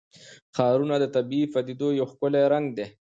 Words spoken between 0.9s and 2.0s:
د طبیعي پدیدو